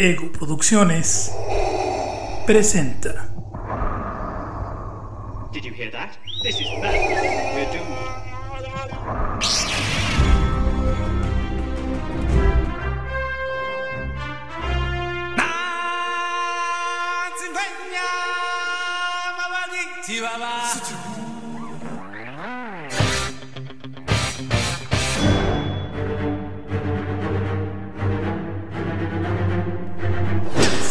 [0.00, 1.32] Ego Producciones
[2.46, 3.32] presenta.
[5.52, 6.16] Did you hear that?
[6.44, 7.52] This is madness.
[7.52, 9.48] We're doomed.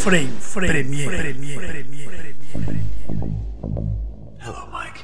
[0.07, 1.35] Frame, premiere.
[4.39, 5.03] Hello, Mike.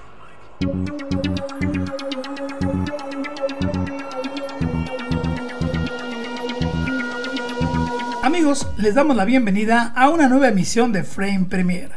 [8.24, 11.96] Amigos, les damos la bienvenida a una nueva emisión de Frame Premiere.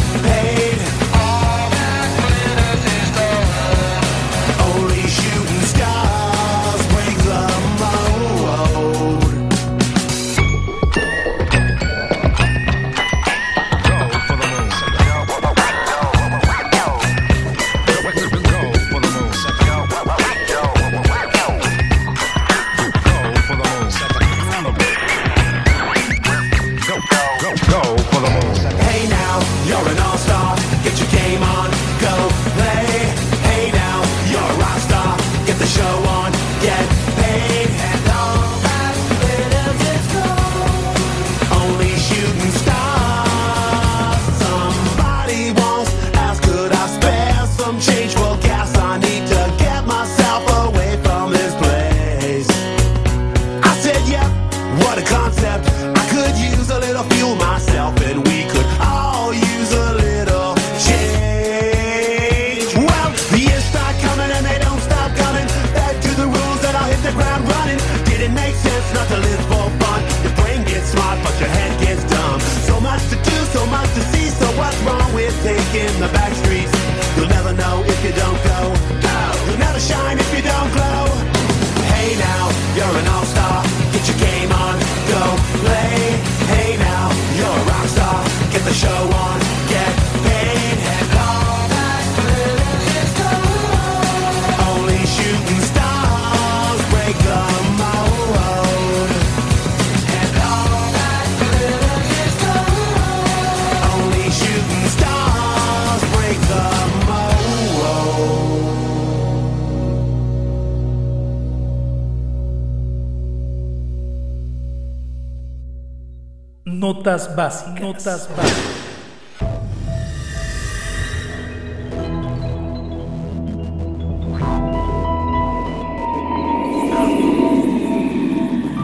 [117.01, 118.29] Notas básicas.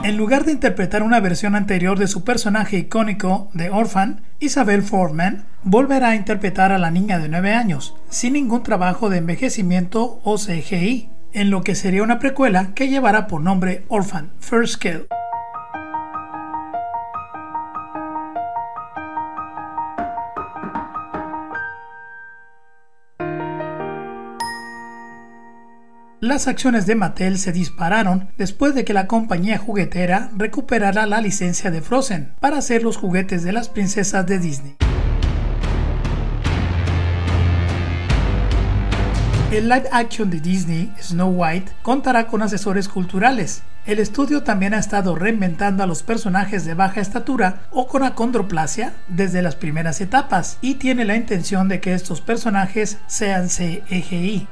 [0.04, 5.46] En lugar de interpretar una versión anterior de su personaje icónico de Orphan, Isabel Fordman
[5.62, 10.38] volverá a interpretar a la niña de 9 años, sin ningún trabajo de envejecimiento o
[10.38, 15.08] CGI, en lo que sería una precuela que llevará por nombre Orphan First Kill.
[26.38, 31.72] Las acciones de Mattel se dispararon después de que la compañía juguetera recuperara la licencia
[31.72, 34.76] de Frozen para hacer los juguetes de las princesas de Disney.
[39.52, 43.64] El live action de Disney, Snow White, contará con asesores culturales.
[43.88, 48.94] El estudio también ha estado reinventando a los personajes de baja estatura o con acondroplasia
[49.08, 54.48] desde las primeras etapas y tiene la intención de que estos personajes sean CGI.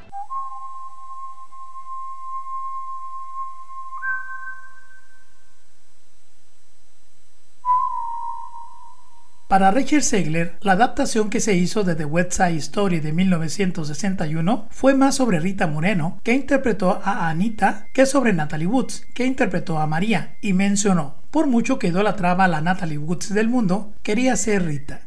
[9.47, 14.67] Para Rachel Segler, la adaptación que se hizo de The West Side Story de 1961
[14.71, 19.77] fue más sobre Rita Moreno, que interpretó a Anita, que sobre Natalie Woods, que interpretó
[19.77, 24.35] a María, y mencionó, por mucho que idolatraba a la Natalie Woods del mundo, quería
[24.35, 25.01] ser Rita.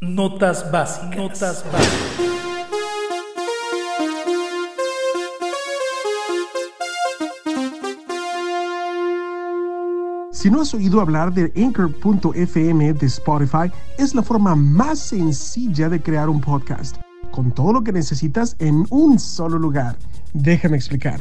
[0.00, 1.16] Notas básicas.
[1.16, 2.29] Notas básicas.
[10.40, 16.00] Si no has oído hablar de Anchor.fm de Spotify, es la forma más sencilla de
[16.00, 16.96] crear un podcast,
[17.30, 19.98] con todo lo que necesitas en un solo lugar.
[20.32, 21.20] Déjame explicar.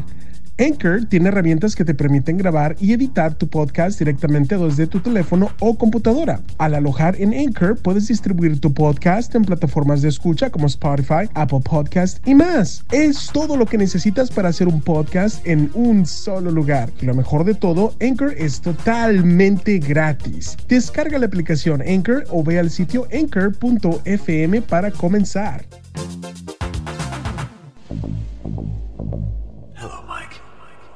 [0.60, 5.50] Anchor tiene herramientas que te permiten grabar y editar tu podcast directamente desde tu teléfono
[5.60, 6.42] o computadora.
[6.58, 11.62] Al alojar en Anchor, puedes distribuir tu podcast en plataformas de escucha como Spotify, Apple
[11.63, 12.84] Podcast y más.
[12.92, 16.92] Es todo lo que necesitas para hacer un podcast en un solo lugar.
[17.01, 20.58] Y lo mejor de todo, Anchor es totalmente gratis.
[20.68, 25.66] Descarga la aplicación Anchor o ve al sitio anchor.fm para comenzar.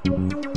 [0.06, 0.53] Thank you.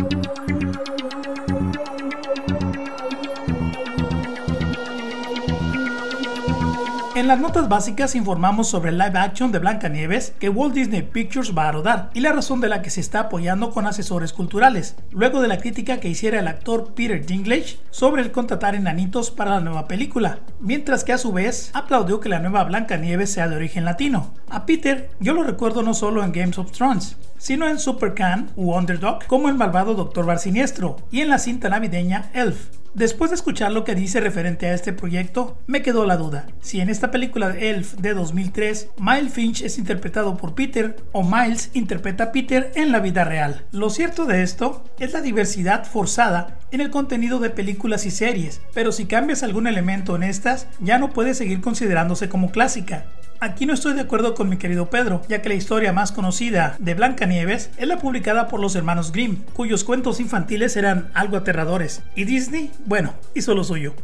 [7.17, 11.57] En las notas básicas informamos sobre el live action de Blancanieves que Walt Disney Pictures
[11.57, 14.97] va a rodar y la razón de la que se está apoyando con asesores culturales,
[15.13, 19.53] luego de la crítica que hiciera el actor Peter Dinklage sobre el contratar enanitos para
[19.53, 23.57] la nueva película, mientras que a su vez aplaudió que la nueva Blancanieves sea de
[23.57, 24.35] origen latino.
[24.51, 28.51] A Peter yo lo recuerdo no solo en Games of Thrones, sino en Super Can
[28.57, 30.27] u Underdog como el malvado Dr.
[30.27, 32.69] Barciniestro y en la cinta navideña Elf.
[32.97, 36.47] Después de escuchar lo que dice referente a este proyecto, me quedó la duda.
[36.63, 41.23] Si en esta película de Elf de 2003, Miles Finch es interpretado por Peter o
[41.23, 43.67] Miles interpreta a Peter en la vida real.
[43.71, 48.63] Lo cierto de esto es la diversidad forzada en el contenido de películas y series,
[48.73, 53.05] pero si cambias algún elemento en estas, ya no puede seguir considerándose como clásica.
[53.41, 56.77] Aquí no estoy de acuerdo con mi querido Pedro, ya que la historia más conocida
[56.79, 62.03] de Blancanieves es la publicada por los hermanos Grimm, cuyos cuentos infantiles eran algo aterradores,
[62.15, 63.95] y Disney, bueno, hizo lo suyo.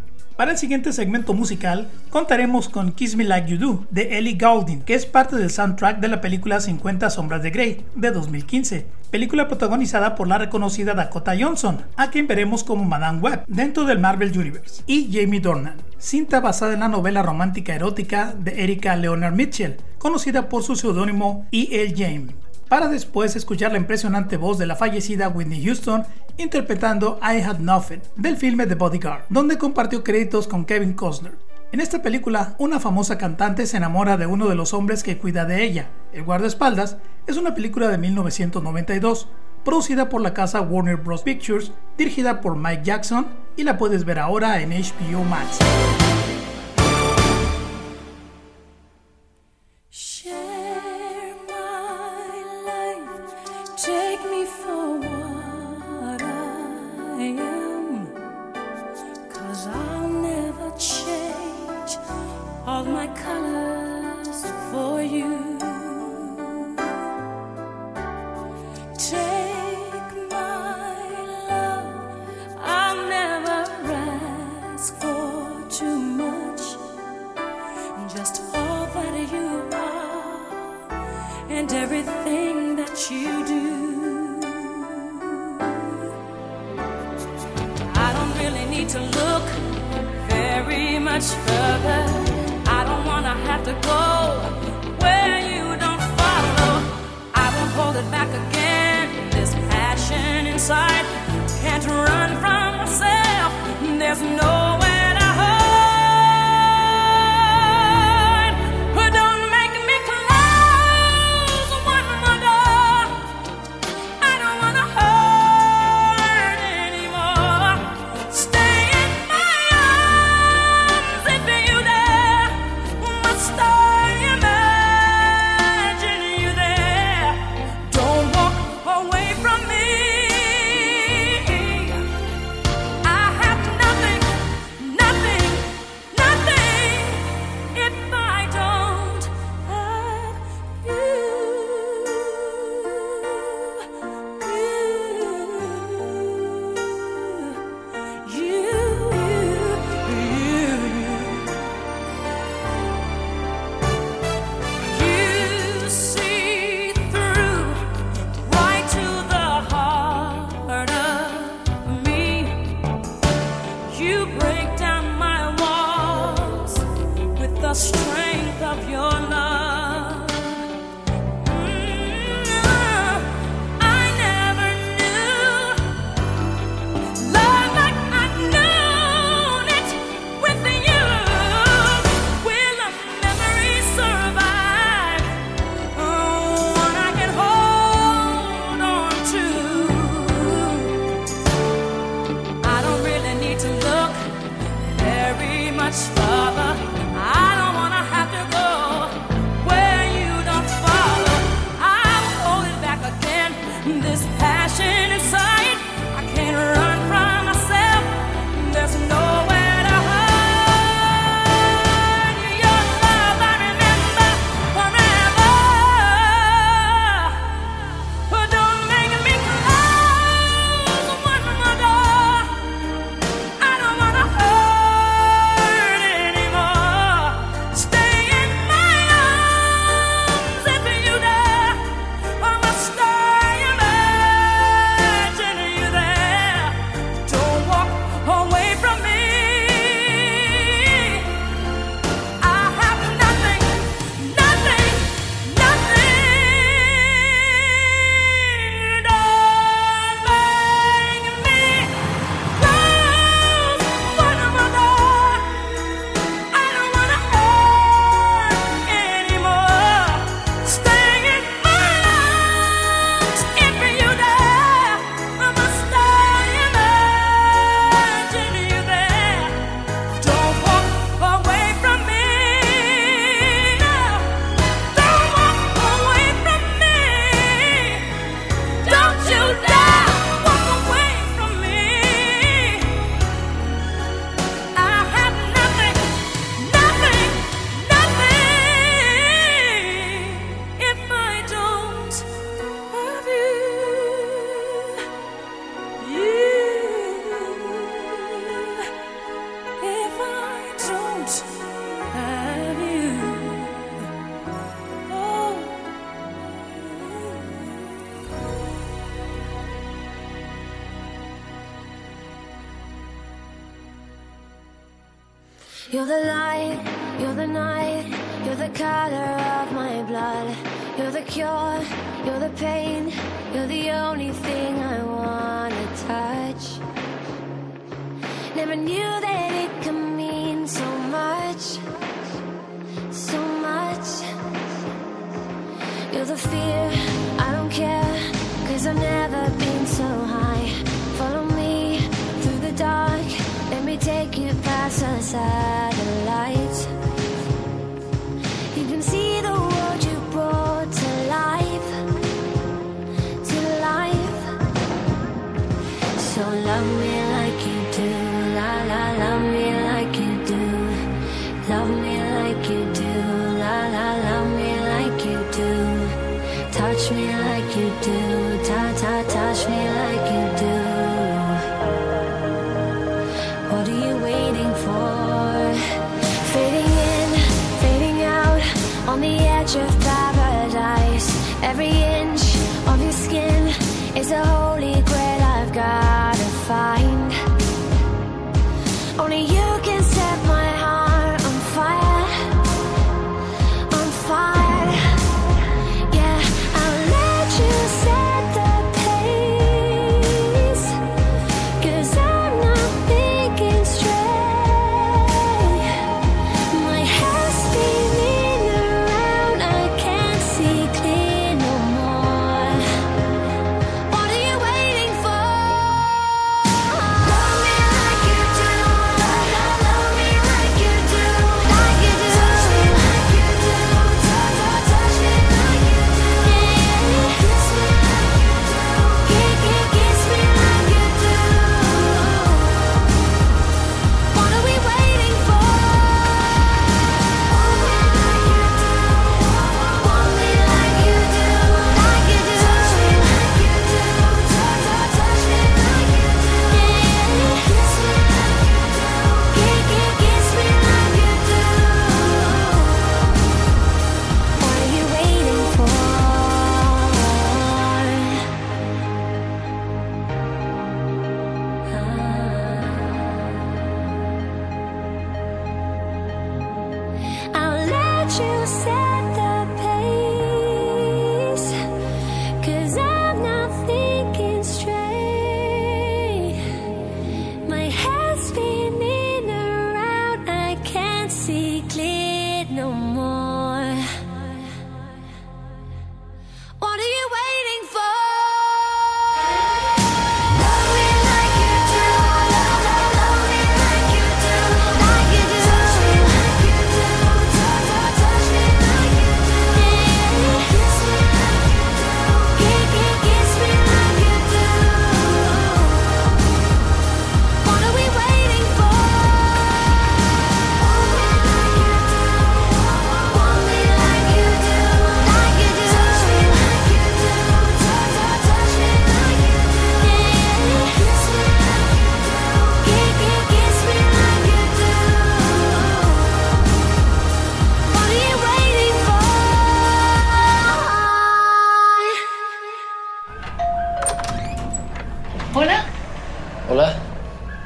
[0.42, 4.82] Para el siguiente segmento musical contaremos con Kiss Me Like You Do de Ellie Goulding,
[4.82, 9.46] que es parte del soundtrack de la película 50 Sombras de Grey de 2015, película
[9.46, 14.36] protagonizada por la reconocida Dakota Johnson, a quien veremos como Madame Web dentro del Marvel
[14.36, 19.76] Universe, y Jamie Dornan, cinta basada en la novela romántica erótica de Erika Leonard Mitchell,
[19.98, 21.94] conocida por su seudónimo E.L.
[21.96, 22.34] James
[22.72, 26.06] para después escuchar la impresionante voz de la fallecida Whitney Houston
[26.38, 31.36] interpretando I Had Nothing del filme The Bodyguard, donde compartió créditos con Kevin Costner.
[31.70, 35.44] En esta película, una famosa cantante se enamora de uno de los hombres que cuida
[35.44, 35.90] de ella.
[36.14, 39.28] El guardaespaldas es una película de 1992,
[39.66, 41.24] producida por la casa Warner Bros.
[41.24, 45.58] Pictures, dirigida por Mike Jackson y la puedes ver ahora en HBO Max.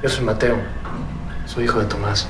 [0.06, 0.56] Yo soy Mateo.
[1.46, 2.28] Soy hijo de Tomás.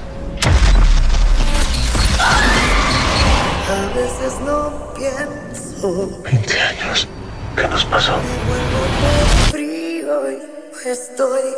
[3.68, 6.22] A veces no pienso.
[6.24, 7.06] 20 años.
[7.54, 8.14] ¿Qué nos pasó?
[9.50, 11.50] Frío y no estoy.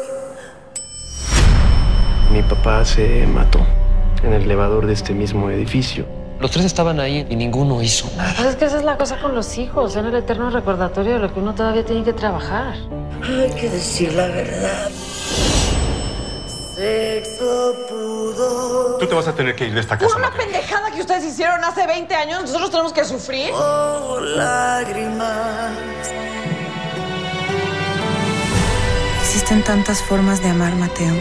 [2.32, 3.60] Mi papá se mató
[4.24, 6.04] en el elevador de este mismo edificio.
[6.40, 8.34] Los tres estaban ahí y ninguno hizo nada.
[8.36, 11.18] Pues es que esa es la cosa con los hijos, son el eterno recordatorio de
[11.20, 12.74] lo que uno todavía tiene que trabajar.
[13.22, 14.90] Hay que decir la verdad.
[16.78, 18.98] Sexo, pudor.
[19.00, 20.12] Tú te vas a tener que ir de esta casa.
[20.12, 20.44] Por una Mateo.
[20.46, 23.50] pendejada que ustedes hicieron hace 20 años, nosotros tenemos que sufrir.
[23.52, 25.72] Oh, lágrimas.
[29.22, 31.14] Existen tantas formas de amar, Mateo.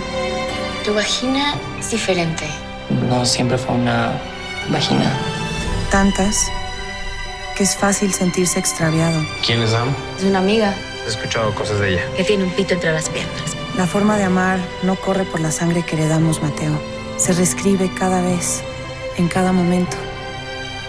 [0.85, 2.45] Tu vagina es diferente.
[3.09, 4.11] No siempre fue una
[4.69, 5.11] vagina.
[5.89, 6.51] Tantas
[7.55, 9.19] que es fácil sentirse extraviado.
[9.43, 9.91] ¿Quién es Sam?
[10.19, 12.03] Es una amiga He escuchado cosas de ella.
[12.15, 13.56] que tiene un pito entre las piernas.
[13.77, 16.81] La forma de amar no corre por la sangre que heredamos, Mateo.
[17.17, 18.63] Se reescribe cada vez,
[19.17, 19.95] en cada momento.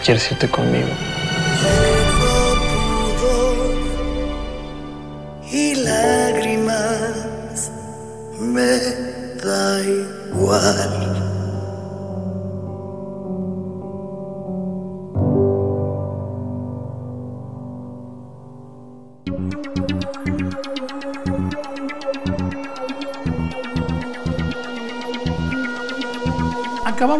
[0.03, 0.87] ¿Quieres irte conmigo?
[3.19, 3.77] pudor
[5.51, 7.69] y lágrimas.
[8.39, 8.79] Me
[9.43, 11.38] da igual.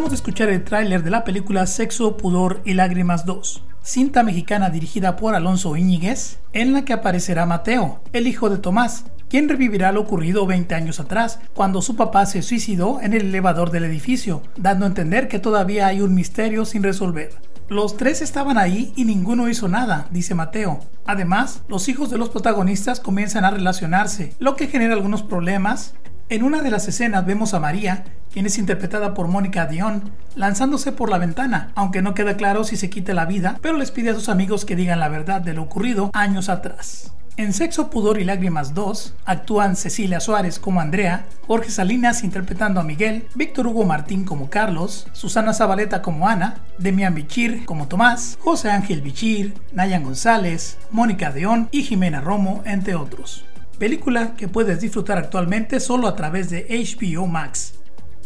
[0.09, 5.15] De escuchar el tráiler de la película Sexo, Pudor y Lágrimas 2, cinta mexicana dirigida
[5.15, 10.01] por Alonso Íñiguez, en la que aparecerá Mateo, el hijo de Tomás, quien revivirá lo
[10.01, 14.85] ocurrido 20 años atrás, cuando su papá se suicidó en el elevador del edificio, dando
[14.85, 17.29] a entender que todavía hay un misterio sin resolver.
[17.69, 20.79] Los tres estaban ahí y ninguno hizo nada, dice Mateo.
[21.05, 25.93] Además, los hijos de los protagonistas comienzan a relacionarse, lo que genera algunos problemas.
[26.31, 30.91] En una de las escenas vemos a María, quien es interpretada por Mónica Dion, lanzándose
[30.91, 34.11] por la ventana, aunque no queda claro si se quita la vida, pero les pide
[34.11, 37.15] a sus amigos que digan la verdad de lo ocurrido años atrás.
[37.35, 42.83] En Sexo, Pudor y Lágrimas 2 actúan Cecilia Suárez como Andrea, Jorge Salinas interpretando a
[42.83, 48.69] Miguel, Víctor Hugo Martín como Carlos, Susana Zabaleta como Ana, Demian Bichir como Tomás, José
[48.69, 53.45] Ángel Bichir, Nayan González, Mónica Deón y Jimena Romo, entre otros.
[53.79, 57.75] Película que puedes disfrutar actualmente solo a través de HBO Max.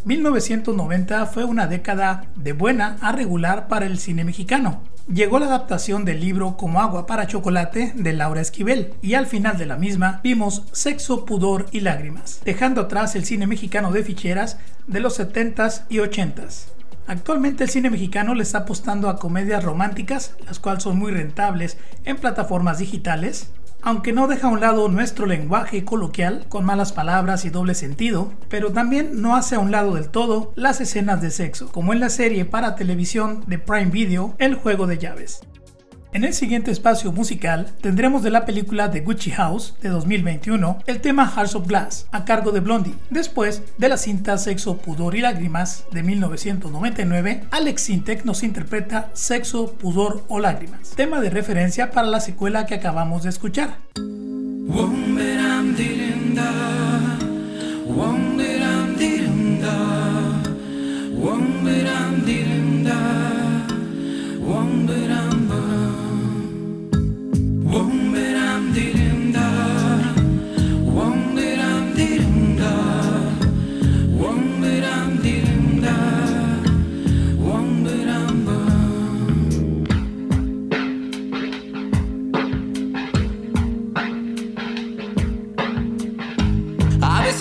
[0.03, 4.81] 1990 fue una década de buena a regular para el cine mexicano.
[5.13, 9.59] Llegó la adaptación del libro Como agua para chocolate de Laura Esquivel y al final
[9.59, 14.57] de la misma vimos Sexo, Pudor y Lágrimas, dejando atrás el cine mexicano de ficheras
[14.87, 16.69] de los 70s y 80s.
[17.05, 21.77] Actualmente el cine mexicano le está apostando a comedias románticas, las cuales son muy rentables
[22.05, 23.51] en plataformas digitales,
[23.83, 28.31] aunque no deja a un lado nuestro lenguaje coloquial con malas palabras y doble sentido,
[28.49, 31.99] pero también no hace a un lado del todo las escenas de sexo, como en
[31.99, 35.41] la serie para televisión de Prime Video El juego de llaves.
[36.13, 41.01] En el siguiente espacio musical tendremos de la película The Gucci House de 2021 el
[41.01, 42.93] tema Hearts of Glass a cargo de Blondie.
[43.09, 49.73] Después de la cinta Sexo, Pudor y Lágrimas de 1999, Alex Sintek nos interpreta Sexo,
[49.73, 53.77] Pudor o Lágrimas, tema de referencia para la secuela que acabamos de escuchar.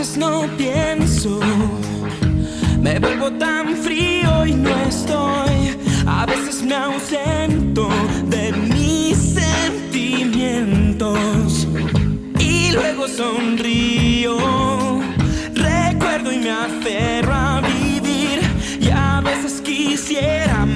[0.03, 1.39] Veces no pienso,
[2.81, 5.79] me vuelvo tan frío y no estoy.
[6.05, 7.89] A veces me ausento
[8.25, 11.69] de mis sentimientos
[12.41, 14.39] y luego sonrío.
[15.55, 18.41] Recuerdo y me aferro a vivir
[18.81, 20.67] y a veces quisiera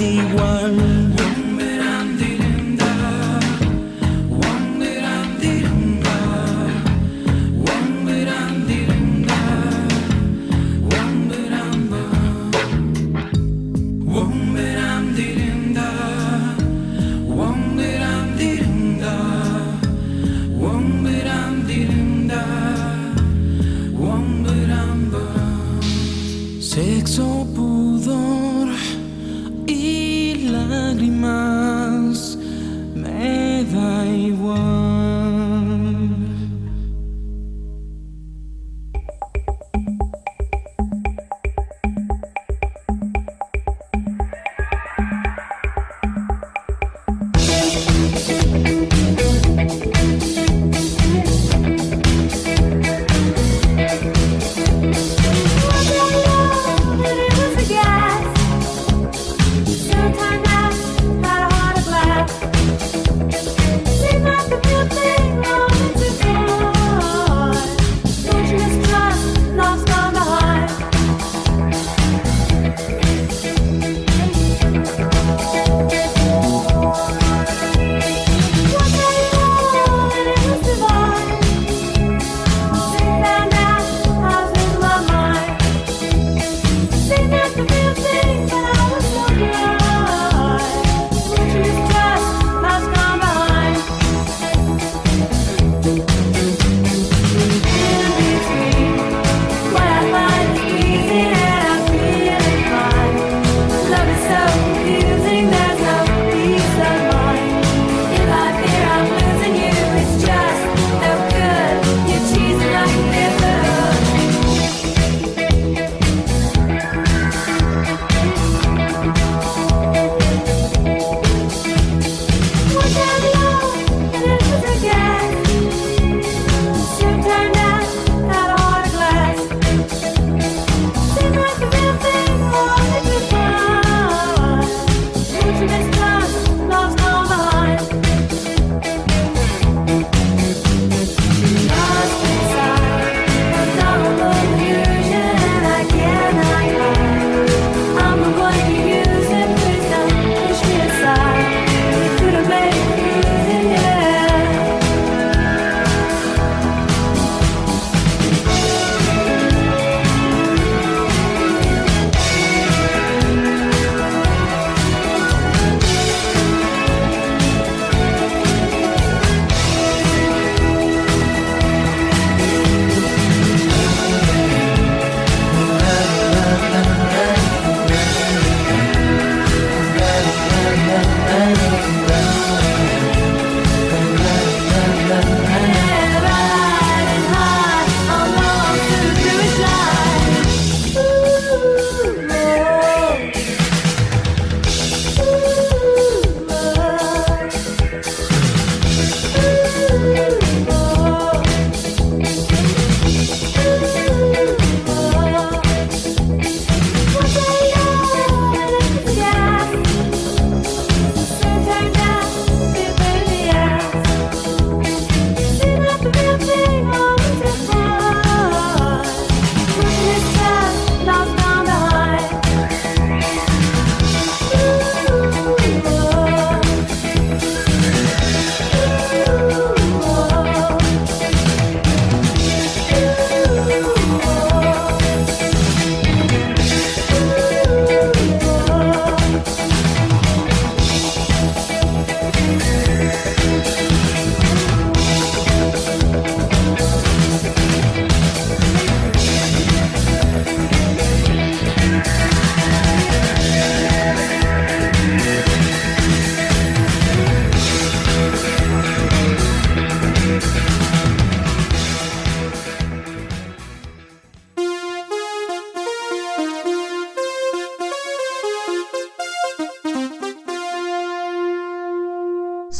[0.00, 1.05] igual.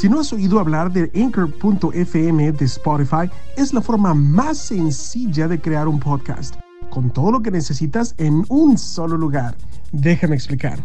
[0.06, 5.60] Si no has oído hablar de Anchor.fm de Spotify, es la forma más sencilla de
[5.60, 6.54] crear un podcast,
[6.90, 9.56] con todo lo que necesitas en un solo lugar.
[9.90, 10.78] Déjame explicar.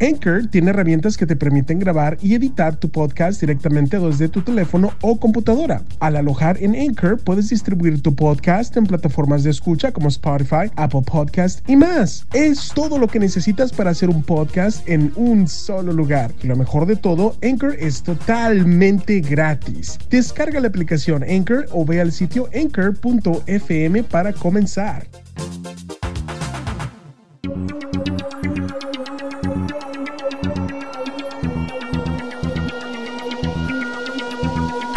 [0.00, 4.92] Anchor tiene herramientas que te permiten grabar y editar tu podcast directamente desde tu teléfono
[5.00, 5.82] o computadora.
[5.98, 11.02] Al alojar en Anchor, puedes distribuir tu podcast en plataformas de escucha como Spotify, Apple
[11.02, 12.26] Podcast y más.
[12.32, 16.32] Es todo lo que necesitas para hacer un podcast en un solo lugar.
[16.42, 19.98] Y lo mejor de todo, Anchor es totalmente gratis.
[20.10, 25.08] Descarga la aplicación Anchor o ve al sitio anchor.fm para comenzar.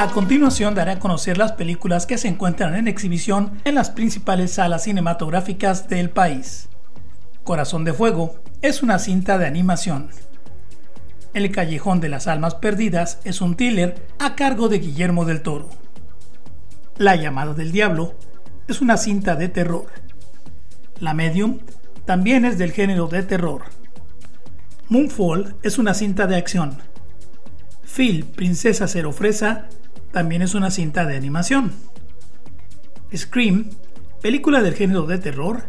[0.02, 4.54] A continuación daré a conocer las películas que se encuentran en exhibición en las principales
[4.54, 6.70] salas cinematográficas del país.
[7.44, 10.10] Corazón de Fuego es una cinta de animación.
[11.36, 15.70] El Callejón de las Almas Perdidas es un thriller a cargo de Guillermo del Toro.
[16.98, 18.16] La llamada del diablo
[18.68, 19.86] es una cinta de terror.
[21.00, 21.60] La Medium
[22.06, 23.66] también es del género de terror.
[24.90, 26.80] Moonfall es una cinta de acción.
[27.84, 29.68] Phil, Princesa Cero Fresa,
[30.12, 31.74] también es una cinta de animación.
[33.16, 33.70] Scream,
[34.22, 35.64] película del género de terror.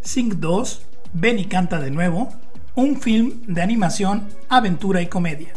[0.00, 2.28] Sing 2, Ven y canta de nuevo,
[2.74, 5.52] un film de animación, aventura y comedia.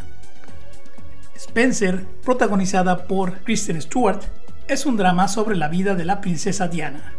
[1.35, 4.21] Spencer, protagonizada por Kristen Stewart,
[4.67, 7.13] es un drama sobre la vida de la princesa Diana.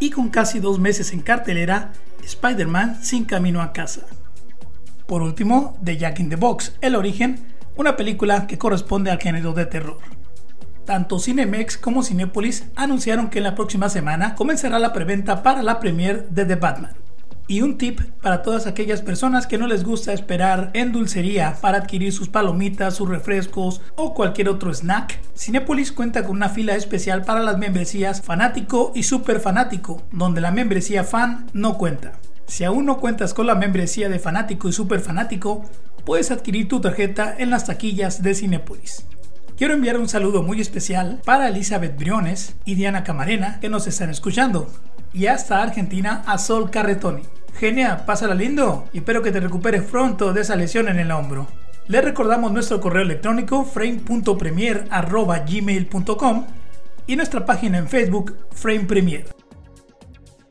[0.00, 4.06] Y con casi dos meses en cartelera, Spider-Man sin camino a casa.
[5.06, 9.52] Por último, The Jack in the Box, El origen, una película que corresponde al género
[9.52, 9.98] de terror.
[10.84, 15.80] Tanto Cinemex como Cinepolis anunciaron que en la próxima semana comenzará la preventa para la
[15.80, 16.92] premiere de The Batman.
[17.46, 21.78] Y un tip para todas aquellas personas que no les gusta esperar en dulcería para
[21.78, 27.22] adquirir sus palomitas, sus refrescos o cualquier otro snack, Cinepolis cuenta con una fila especial
[27.22, 32.12] para las membresías fanático y super fanático, donde la membresía fan no cuenta.
[32.46, 35.64] Si aún no cuentas con la membresía de fanático y super fanático,
[36.04, 39.06] puedes adquirir tu tarjeta en las taquillas de Cinepolis.
[39.56, 44.10] Quiero enviar un saludo muy especial para Elizabeth Briones y Diana Camarena que nos están
[44.10, 44.68] escuchando.
[45.12, 47.22] Y hasta Argentina a Sol Carretoni.
[47.58, 51.46] Genia, pásala lindo y espero que te recuperes pronto de esa lesión en el hombro.
[51.86, 56.46] Les recordamos nuestro correo electrónico frame.premier.gmail.com
[57.06, 59.43] y nuestra página en Facebook Frame Premier.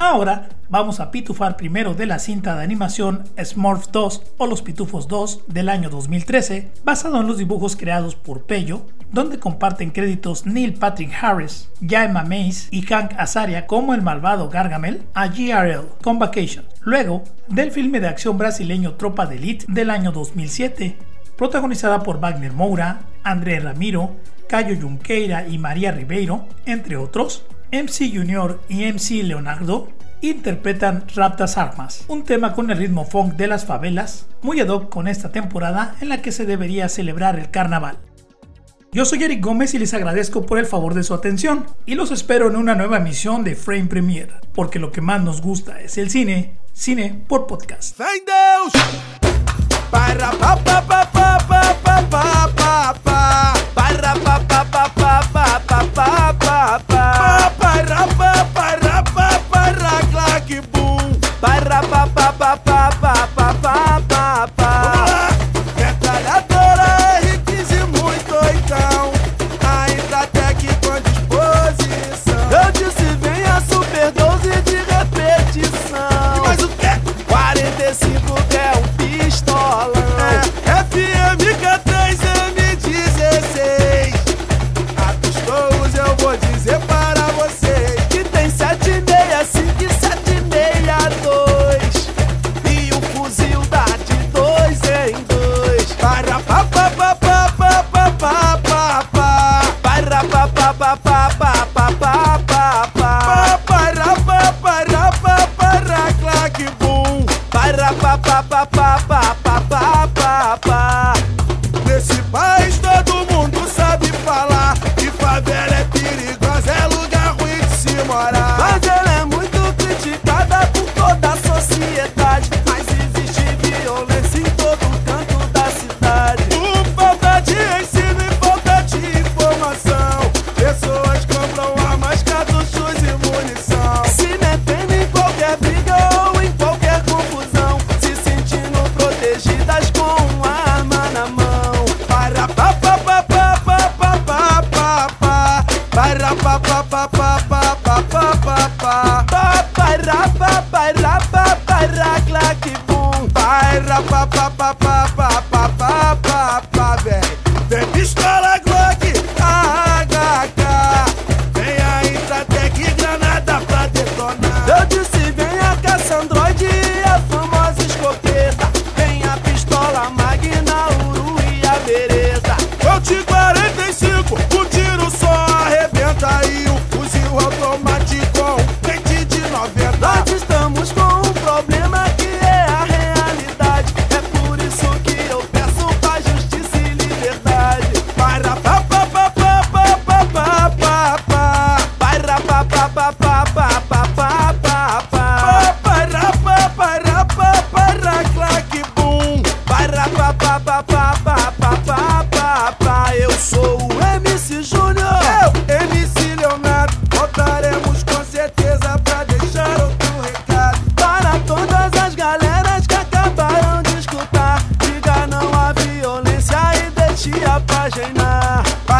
[0.03, 5.07] Ahora vamos a pitufar primero de la cinta de animación Smurf 2 o Los Pitufos
[5.07, 10.73] 2 del año 2013, basado en los dibujos creados por Pello, donde comparten créditos Neil
[10.73, 16.65] Patrick Harris, Jaima Mace y Hank Azaria como el malvado Gargamel, a GRL con Vacation.
[16.81, 20.97] Luego, del filme de acción brasileño Tropa de Elite del año 2007,
[21.37, 24.17] protagonizada por Wagner Moura, André Ramiro,
[24.49, 29.87] Cayo Junqueira y María Ribeiro, entre otros, MC Junior y MC Leonardo
[30.21, 34.89] interpretan Raptas Armas, un tema con el ritmo funk de las favelas, muy ad hoc
[34.91, 37.97] con esta temporada en la que se debería celebrar el carnaval.
[38.91, 42.11] Yo soy Eric Gómez y les agradezco por el favor de su atención y los
[42.11, 45.97] espero en una nueva emisión de Frame Premiere, porque lo que más nos gusta es
[45.97, 47.99] el cine, cine por podcast.
[49.89, 50.31] Para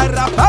[0.08, 0.43] rapa